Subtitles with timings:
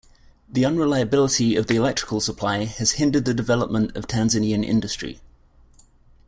[0.51, 5.19] The unreliability of the electrical supply has hindered the development of Tanzanian industry.